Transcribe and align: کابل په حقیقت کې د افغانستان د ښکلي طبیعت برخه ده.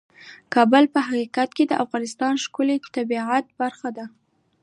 کابل 0.53 0.83
په 0.93 0.99
حقیقت 1.07 1.49
کې 1.57 1.63
د 1.67 1.73
افغانستان 1.83 2.33
د 2.35 2.41
ښکلي 2.43 2.77
طبیعت 2.95 3.45
برخه 3.61 3.89
ده. 3.97 4.05